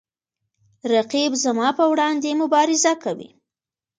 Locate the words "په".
1.79-1.83